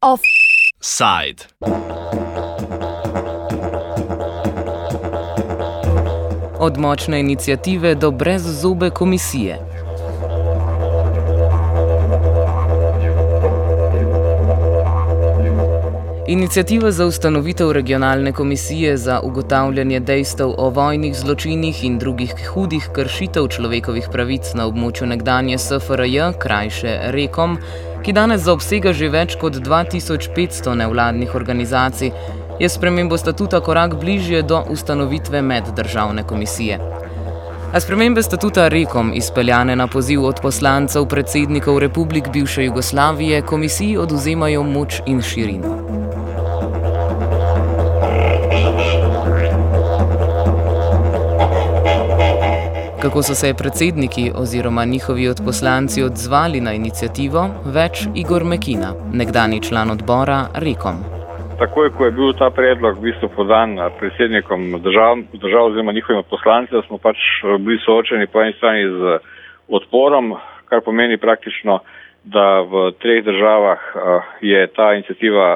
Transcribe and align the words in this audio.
Offside. 0.00 1.44
Od 6.58 6.78
močne 6.78 7.20
inicijative 7.20 7.94
do 7.94 8.10
brezzobe 8.10 8.90
komisije. 8.90 9.73
Inicijativa 16.26 16.90
za 16.90 17.06
ustanovitev 17.06 17.72
regionalne 17.72 18.32
komisije 18.32 18.96
za 18.96 19.20
ugotavljanje 19.20 20.00
dejstev 20.00 20.54
o 20.58 20.70
vojnih 20.70 21.16
zločinih 21.16 21.84
in 21.84 21.98
drugih 21.98 22.34
hudih 22.48 22.88
kršitev 22.92 23.48
človekovih 23.48 24.08
pravic 24.12 24.54
na 24.54 24.64
območju 24.66 25.06
nekdanje 25.06 25.58
SFRJ, 25.58 26.20
krajše 26.38 26.98
Rekom, 27.12 27.58
ki 28.02 28.12
danes 28.12 28.40
zaobsega 28.40 28.92
že 28.92 29.10
več 29.12 29.36
kot 29.40 29.58
2500 29.60 30.74
nevladnih 30.74 31.34
organizacij, 31.34 32.12
je 32.60 32.68
spremembo 32.68 33.18
statuta 33.20 33.60
korak 33.60 33.98
bližje 34.00 34.42
do 34.42 34.62
ustanovitve 34.70 35.42
meddržavne 35.42 36.24
komisije. 36.24 36.78
A 37.74 37.80
spremembe 37.80 38.22
statuta 38.22 38.68
Rekom, 38.68 39.12
izpeljane 39.14 39.76
na 39.76 39.86
poziv 39.86 40.24
od 40.24 40.40
poslancev 40.40 41.04
predsednikov 41.06 41.78
republik 41.78 42.32
bivše 42.32 42.64
Jugoslavije, 42.64 43.42
komisiji 43.42 43.96
oduzemajo 43.96 44.62
moč 44.62 45.02
in 45.06 45.22
širino. 45.22 46.03
Kako 53.04 53.22
so 53.22 53.34
se 53.34 53.54
predsedniki 53.58 54.24
oziroma 54.42 54.84
njihovi 54.84 55.28
odposlanci 55.28 56.02
odzvali 56.02 56.60
na 56.66 56.72
inicijativo, 56.72 57.42
več 57.76 58.06
Igor 58.22 58.44
Mekina, 58.52 58.90
nekdani 59.20 59.58
član 59.66 59.90
odbora 59.94 60.38
Rekom. 60.66 61.02
Takoj, 61.58 61.90
ko 61.96 62.06
je 62.06 62.14
bil 62.18 62.32
ta 62.38 62.48
predlog 62.60 62.96
v 62.96 63.04
bistvu 63.08 63.28
podan 63.36 63.76
predsednikom 63.98 64.80
držav, 64.86 65.20
držav 65.44 65.68
oziroma 65.68 65.92
njihovim 65.92 66.24
poslancem, 66.30 66.82
smo 66.86 66.96
pač 66.98 67.20
bili 67.66 67.78
soočeni 67.84 68.26
po 68.32 68.40
eni 68.40 68.56
strani 68.56 68.88
z 68.96 69.20
odporom, 69.68 70.32
kar 70.72 70.80
pomeni 70.80 71.20
praktično, 71.20 71.78
da 72.24 72.48
v 72.72 72.88
treh 73.04 73.20
državah 73.24 73.80
je 74.40 74.66
ta 74.76 74.94
inicijativa 74.96 75.48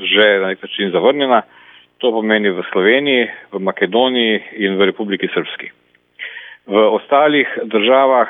že 0.00 0.32
na 0.40 0.46
nek 0.56 0.62
način 0.62 0.90
zavrnjena. 0.90 1.42
To 1.98 2.16
pomeni 2.16 2.48
v 2.48 2.64
Sloveniji, 2.72 3.30
v 3.52 3.58
Makedoniji 3.60 4.42
in 4.56 4.80
v 4.80 4.92
Republiki 4.92 5.28
Srpski. 5.36 5.83
V 6.66 6.80
ostalih 6.96 7.48
državah 7.64 8.28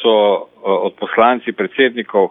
so 0.00 0.48
odposlanci 0.64 1.52
predsednikov 1.52 2.30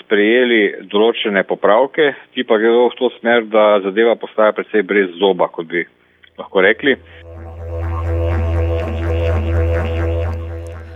sprejeli 0.00 0.88
določene 0.92 1.40
popravke, 1.48 2.12
ki 2.36 2.44
pa 2.44 2.58
gredo 2.60 2.90
v 2.90 2.98
to 2.98 3.08
smer, 3.16 3.48
da 3.48 3.80
zadeva 3.80 4.16
postaja 4.20 4.52
predvsej 4.52 4.84
brez 4.84 5.16
zoba, 5.16 5.48
kot 5.48 5.66
bi 5.72 5.86
lahko 6.36 6.60
rekli. 6.60 6.96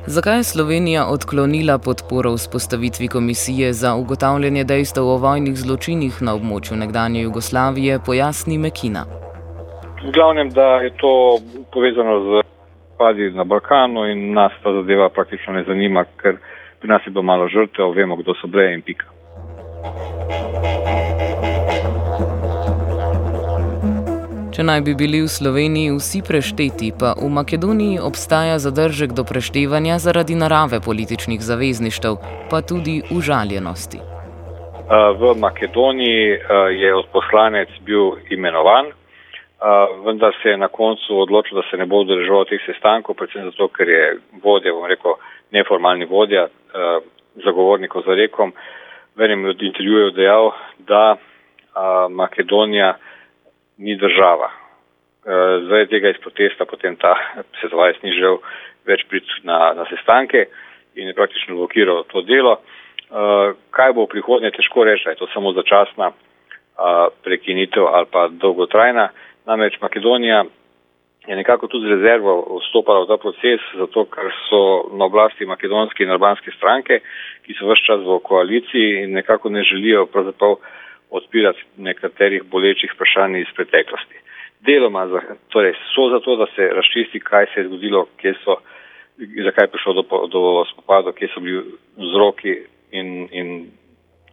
Zakaj 0.05 0.37
je 0.37 0.45
Slovenija 0.45 1.09
odklonila 1.09 1.79
podporo 1.81 2.37
vzpostavitvi 2.37 3.09
komisije 3.09 3.73
za 3.73 3.95
ugotavljanje 3.97 4.65
dejstev 4.65 5.09
o 5.09 5.17
vojnih 5.17 5.57
zločinih 5.57 6.21
na 6.21 6.37
območju 6.37 6.77
nekdanje 6.77 7.25
Jugoslavije, 7.25 7.99
pojasni 8.07 8.59
Mekina. 8.59 9.09
V 10.05 10.13
glavnem, 10.13 10.53
da 10.53 10.85
je 10.85 10.91
to 11.01 11.41
povezano 11.73 12.21
z 12.21 12.44
padi 12.99 13.31
na 13.31 13.45
Balkanu 13.45 14.07
in 14.11 14.33
nas 14.33 14.53
ta 14.63 14.73
zadeva 14.73 15.09
praktično 15.09 15.53
ne 15.53 15.65
zanima, 15.65 16.05
ker 16.23 16.37
pri 16.81 16.89
nas 16.89 17.07
je 17.07 17.11
bilo 17.11 17.23
malo 17.23 17.49
žrtev, 17.49 17.93
vemo, 17.97 18.17
kdo 18.17 18.35
so 18.41 18.47
bile 18.47 18.73
in 18.75 18.83
pika. 18.83 19.07
Če 24.55 24.63
naj 24.63 24.81
bi 24.87 24.93
bili 24.95 25.19
v 25.19 25.27
Sloveniji 25.27 25.97
vsi 25.97 26.21
prešteti, 26.23 26.93
pa 26.95 27.17
v 27.19 27.27
Makedoniji 27.27 27.99
obstaja 27.99 28.59
zadržek 28.63 29.11
do 29.19 29.25
preštevanja 29.27 29.99
zaradi 29.99 30.37
narave 30.39 30.79
političnih 30.79 31.41
zavezništev, 31.43 32.21
pa 32.51 32.61
tudi 32.63 33.01
užaljenosti. 33.11 33.99
V 35.19 35.33
Makedoniji 35.41 36.39
je 36.79 36.95
odposlanec 36.95 37.73
bil 37.83 38.15
imenovan, 38.31 38.93
vendar 40.05 40.35
se 40.43 40.49
je 40.49 40.57
na 40.57 40.69
koncu 40.69 41.21
odločil, 41.21 41.57
da 41.57 41.63
se 41.71 41.77
ne 41.77 41.87
bo 41.87 42.03
udeleževal 42.05 42.45
teh 42.45 42.61
sestankov, 42.67 43.17
predvsem 43.17 43.49
zato, 43.51 43.69
ker 43.69 43.89
je 43.89 44.03
vodja, 44.43 44.73
bom 44.73 44.85
rekel, 44.85 45.17
neformalni 45.57 46.05
vodja 46.05 46.49
zagovornikov 47.45 48.05
za 48.07 48.15
rekom, 48.15 48.53
v 49.17 49.25
enem 49.25 49.45
od 49.49 49.63
intervjujev 49.63 50.13
dejal, 50.15 50.53
da 50.79 51.17
Makedonija 52.11 52.95
ni 53.79 53.97
država. 53.97 54.51
Zaradi 55.25 55.91
tega 55.91 56.11
iz 56.13 56.21
protesta 56.21 56.65
potem 56.65 56.97
ta 56.97 57.15
svetovalec 57.61 58.03
ni 58.03 58.13
želel 58.13 58.39
več 58.87 59.07
priti 59.09 59.41
na, 59.43 59.73
na 59.75 59.87
sestanke 59.89 60.47
in 60.95 61.09
je 61.09 61.15
praktično 61.15 61.57
blokiral 61.57 62.05
to 62.13 62.23
delo. 62.23 62.59
Kaj 63.71 63.93
bo 63.97 64.05
v 64.05 64.13
prihodnje, 64.13 64.53
težko 64.55 64.85
reči, 64.85 65.09
je 65.09 65.17
to 65.23 65.27
samo 65.33 65.53
začasna 65.57 66.13
prekinitev 67.25 67.87
ali 67.87 68.07
pa 68.11 68.29
dolgotrajna. 68.29 69.09
Namreč 69.47 69.81
Makedonija 69.81 70.45
je 71.27 71.37
nekako 71.37 71.67
tudi 71.67 71.87
z 71.87 71.91
rezervo 71.91 72.61
vstopala 72.61 73.05
v 73.05 73.09
ta 73.09 73.17
proces, 73.17 73.61
zato 73.77 74.05
ker 74.05 74.29
so 74.49 74.93
na 74.93 75.05
oblasti 75.09 75.47
makedonske 75.47 76.05
in 76.05 76.13
albanske 76.13 76.53
stranke, 76.57 77.01
ki 77.45 77.57
so 77.57 77.69
vse 77.69 77.85
čas 77.87 78.01
v 78.05 78.19
koaliciji 78.21 79.05
in 79.05 79.17
nekako 79.17 79.49
ne 79.49 79.65
želijo 79.65 80.07
pravzaprav 80.07 80.57
odpirati 81.11 81.65
nekaterih 81.77 82.45
bolečih 82.45 82.93
vprašanj 82.93 83.41
iz 83.41 83.51
preteklosti. 83.57 84.21
Deloma 84.61 85.07
za, 85.09 85.21
torej 85.49 85.73
so 85.95 86.09
zato, 86.13 86.37
da 86.37 86.47
se 86.57 86.69
razčisti, 86.69 87.21
kaj 87.21 87.47
se 87.55 87.61
je 87.61 87.69
zgodilo, 87.69 88.07
kje 88.17 88.35
so, 88.45 88.57
zakaj 89.45 89.65
je 89.65 89.73
prišlo 89.73 89.93
do, 89.93 90.05
do 90.29 90.65
spopadov, 90.73 91.13
kje 91.13 91.29
so 91.35 91.41
bili 91.41 91.65
vzroki 91.97 92.55
in, 92.93 93.29
in 93.33 93.49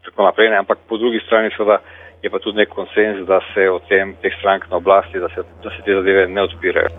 tako 0.03 0.23
naprej, 0.23 0.49
ne? 0.49 0.57
ampak 0.57 0.79
po 0.89 0.97
drugi 0.97 1.19
strani 1.25 1.51
seveda 1.55 1.79
je 2.23 2.29
pa 2.29 2.39
tudi 2.39 2.57
nek 2.57 2.69
konsens, 2.69 3.27
da 3.27 3.39
se 3.53 3.69
o 3.69 3.79
tem 3.89 4.15
teh 4.21 4.33
strank 4.39 4.69
na 4.69 4.77
oblasti, 4.77 5.19
da 5.19 5.29
se, 5.29 5.41
da 5.63 5.69
se 5.69 5.81
te 5.85 5.95
zadeve 5.95 6.27
ne 6.27 6.41
odpirajo. 6.41 6.89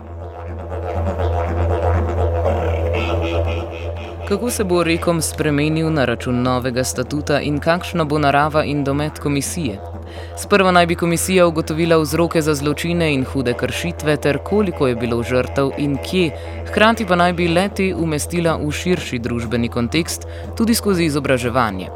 Kako 4.27 4.49
se 4.49 4.63
bo 4.63 4.83
rekom 4.83 5.21
spremenil 5.21 5.91
na 5.93 6.05
račun 6.05 6.41
novega 6.41 6.83
statuta 6.83 7.39
in 7.39 7.59
kakšna 7.59 8.03
bo 8.03 8.19
narava 8.19 8.63
in 8.63 8.83
domet 8.83 9.19
komisije? 9.19 9.92
Sprva 10.35 10.71
naj 10.71 10.85
bi 10.85 10.95
komisija 10.95 11.47
ugotovila 11.47 11.97
vzroke 11.97 12.41
za 12.41 12.53
zločine 12.53 13.13
in 13.13 13.23
hude 13.23 13.53
kršitve 13.59 14.15
ter 14.17 14.37
koliko 14.43 14.87
je 14.87 14.95
bilo 14.95 15.23
žrtev 15.23 15.69
in 15.77 15.97
kje, 16.05 16.31
hkrati 16.69 17.05
pa 17.09 17.15
naj 17.15 17.33
bi 17.33 17.47
leti 17.47 17.93
umestila 17.93 18.55
v 18.57 18.71
širši 18.71 19.19
družbeni 19.19 19.69
kontekst 19.69 20.27
tudi 20.57 20.73
skozi 20.73 21.05
izobraževanje, 21.05 21.87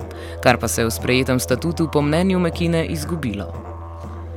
kar 0.43 0.61
pa 0.61 0.67
se 0.67 0.81
je 0.81 0.85
v 0.85 0.95
sprejetem 0.99 1.39
statutu 1.39 1.89
po 1.93 2.01
mnenju 2.01 2.39
Mekine 2.39 2.85
izgubilo. 2.85 3.47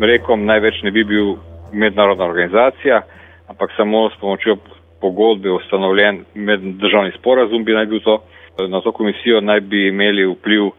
Rekom 0.00 0.44
največ 0.44 0.82
ne 0.82 0.90
bi 0.90 1.04
bil 1.04 1.36
mednarodna 1.72 2.24
organizacija, 2.24 3.02
ampak 3.48 3.70
samo 3.76 4.08
s 4.10 4.20
pomočjo 4.20 4.56
pogodbe 5.00 5.50
ustanovljen 5.50 6.24
meddržavni 6.34 7.12
sporazum 7.18 7.64
bi 7.64 7.72
naj 7.72 7.86
bil 7.86 8.00
to. 8.00 8.22
Na 8.68 8.80
to 8.80 8.92
komisijo 8.92 9.40
naj 9.40 9.60
bi 9.60 9.88
imeli 9.88 10.24
vpliv 10.26 10.70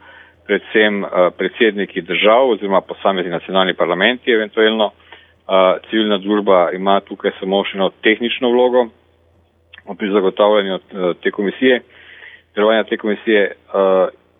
predvsem 0.46 1.04
predsedniki 1.38 2.02
držav 2.02 2.48
oziroma 2.54 2.80
posamezni 2.80 3.30
nacionalni 3.30 3.74
parlamenti 3.74 4.32
eventualno. 4.32 4.90
Civilna 5.90 6.18
družba 6.18 6.70
ima 6.74 7.00
tukaj 7.00 7.30
samo 7.40 7.64
še 7.66 7.76
eno 7.76 7.90
tehnično 8.02 8.50
vlogo 8.50 8.86
pri 9.98 10.10
zagotavljanju 10.12 10.78
te 11.22 11.30
komisije, 11.30 11.80
delovanja 12.54 12.84
te 12.84 12.96
komisije 12.96 13.48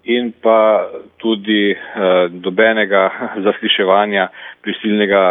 in 0.05 0.33
pa 0.43 0.89
tudi 1.19 1.75
dobenega 2.31 3.03
zasliševanja 3.47 4.29
prisilnega 4.63 5.25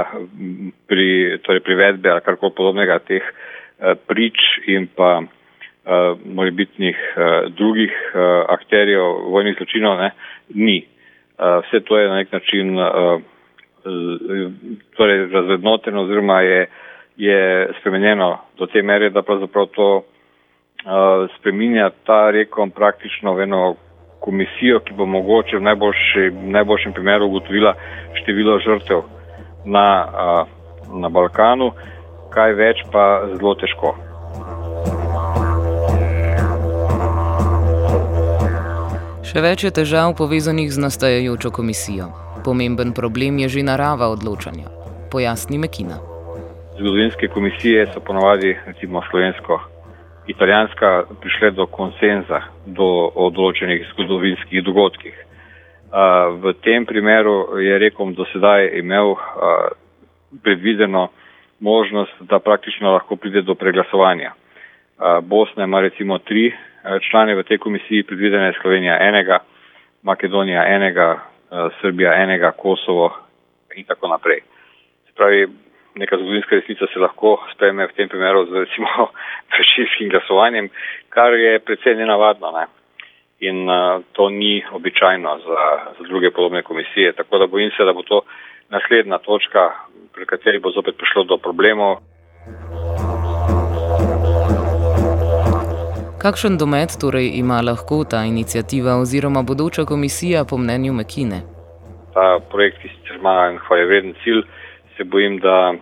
pri, 0.88 1.08
torej 1.44 1.64
privedbe 1.66 2.10
ali 2.12 2.22
karkoli 2.26 2.54
podobnega 2.56 3.00
teh 3.00 3.24
prič 4.08 4.38
in 4.68 4.88
pa 4.96 5.22
morebitnih 6.26 6.98
drugih 7.58 7.92
akterjev 8.48 9.04
vojnih 9.34 9.56
zločinov 9.58 9.98
ne, 9.98 10.12
ni. 10.54 10.86
Vse 11.38 11.82
to 11.86 11.98
je 11.98 12.10
na 12.10 12.16
nek 12.16 12.32
način 12.32 12.78
torej 14.98 15.28
razvednoteno 15.34 16.02
oziroma 16.02 16.42
je, 16.42 16.68
je 17.18 17.70
spremenjeno 17.80 18.38
do 18.58 18.66
te 18.66 18.82
mere, 18.82 19.10
da 19.10 19.22
pravzaprav 19.22 19.66
to 19.66 20.04
spreminja 21.40 21.90
ta 22.06 22.30
rekom 22.32 22.72
praktično 22.72 23.34
v 23.34 23.44
eno 23.44 23.76
komisijo, 24.20 24.80
ki 24.80 24.94
bo 24.94 25.06
mogoče 25.06 25.58
v 25.58 25.62
najboljši, 25.62 26.30
najboljšem 26.32 26.94
primeru 26.94 27.26
ugotovila 27.26 27.74
število 28.22 28.60
žrtev 28.60 29.02
na, 29.66 29.88
na 30.94 31.10
Balkanu 31.10 31.72
kaj 32.32 32.56
več 32.56 32.82
pa 32.92 33.04
zelo 33.36 33.56
težko. 33.60 33.96
Še 39.32 39.40
več 39.40 39.62
je 39.64 39.70
težav 39.72 40.10
povezanih 40.20 40.68
z 40.76 40.82
nastajajočo 40.84 41.54
komisijo. 41.56 42.10
Pomemben 42.44 42.90
problem 42.92 43.38
je 43.40 43.48
že 43.54 43.62
narava 43.64 44.10
odločanja. 44.12 44.68
Pojasni 45.08 45.56
Mekina. 45.56 46.02
Zgodovinske 46.76 47.30
komisije 47.32 47.86
so 47.94 48.02
ponovadi, 48.04 48.50
recimo 48.66 49.00
slovensko, 49.08 49.56
italijanska, 50.28 50.90
prišle 51.24 51.52
do 51.56 51.64
konsenza 51.72 52.42
do, 52.66 52.88
o 53.16 53.30
določenih 53.32 53.86
zgodovinskih 53.94 54.66
dogodkih. 54.68 55.16
V 56.44 56.54
tem 56.68 56.84
primeru 56.84 57.56
je 57.64 57.78
rekom 57.86 58.12
do 58.12 58.28
sedaj 58.34 58.68
imel 58.82 59.16
predvideno 60.44 61.06
možnost, 61.64 62.20
da 62.28 62.44
praktično 62.44 62.98
lahko 62.98 63.16
pride 63.16 63.46
do 63.48 63.56
preglasovanja. 63.56 64.36
Bosna 65.24 65.72
ima 65.72 65.80
recimo 65.88 66.20
tri 66.20 66.50
člane 67.10 67.36
v 67.36 67.44
tej 67.44 67.58
komisiji, 67.58 68.04
predvidena 68.04 68.46
je 68.46 68.60
Slovenija 68.62 68.98
enega, 69.00 69.40
Makedonija 70.04 70.66
enega, 70.66 71.20
Srbija 71.82 72.14
enega, 72.24 72.52
Kosovo 72.52 73.12
in 73.76 73.86
tako 73.86 74.08
naprej. 74.08 74.42
Se 75.06 75.14
pravi, 75.16 75.48
neka 75.96 76.18
zgodovinska 76.18 76.56
resnica 76.56 76.88
se 76.94 77.00
lahko 77.00 77.38
spreme 77.54 77.88
v 77.88 77.96
tem 77.96 78.10
primeru 78.10 78.46
z 78.46 78.66
recimo 78.66 78.88
večinskim 79.58 80.10
glasovanjem, 80.10 80.70
kar 81.10 81.34
je 81.34 81.60
predvsej 81.60 81.96
nenavadno. 81.96 82.52
Ne? 82.52 82.66
In 83.42 83.70
uh, 83.70 84.04
to 84.14 84.30
ni 84.30 84.64
običajno 84.72 85.40
za, 85.46 85.60
za 86.00 86.04
druge 86.08 86.32
podobne 86.32 86.64
komisije. 86.64 87.14
Tako 87.14 87.38
da 87.38 87.48
bojim 87.48 87.72
se, 87.78 87.84
da 87.84 87.94
bo 87.94 88.04
to 88.04 88.22
naslednja 88.70 89.18
točka, 89.18 89.72
pri 90.14 90.26
kateri 90.26 90.60
bo 90.60 90.72
zopet 90.72 90.98
prišlo 90.98 91.24
do 91.24 91.38
problemov. 91.38 91.98
Kakšen 96.22 96.58
domet 96.58 96.92
torej 97.02 97.32
ima 97.34 97.62
lahko 97.62 98.04
ta 98.06 98.20
inicijativa 98.24 98.92
oziroma 99.02 99.42
bodoča 99.42 99.86
komisija 99.86 100.44
po 100.50 100.58
mnenju 100.58 100.94
Mekine? 100.94 101.42
Ta 102.14 102.40
projekt, 102.52 102.78
ki 102.82 102.88
sicer 102.94 103.16
ima 103.16 103.36
en 103.50 103.58
hvalevreden 103.58 104.14
cilj, 104.24 104.42
se 104.98 105.04
bojim, 105.04 105.40
da 105.40 105.74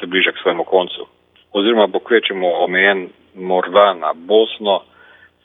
se 0.00 0.06
bliža 0.06 0.30
k 0.32 0.42
svojemu 0.42 0.64
koncu. 0.64 1.06
Oziroma 1.52 1.86
bo 1.86 1.98
kvečemo 1.98 2.48
omejen 2.64 3.08
morda 3.34 3.94
na 3.94 4.12
Bosno, 4.14 4.74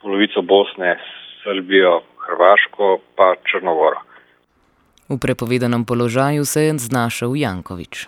polovico 0.01 0.41
Bosne, 0.41 0.99
Srbijo, 1.43 2.01
Hrvaško 2.25 2.99
pa 3.15 3.33
Črnogoro. 3.47 3.99
V 5.09 5.19
prepovedanem 5.19 5.85
položaju 5.85 6.45
se 6.45 6.61
je 6.63 6.77
znašel 6.77 7.35
Jankovič. 7.35 8.07